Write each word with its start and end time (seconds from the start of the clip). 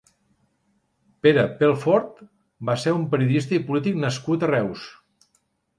Pere 1.25 1.43
Pelfort 1.59 2.25
va 2.71 2.77
ser 2.85 2.97
un 2.97 3.07
periodista 3.13 3.57
i 3.61 3.65
polític 3.69 4.05
nascut 4.07 4.49
a 4.49 4.53
Reus. 4.57 4.93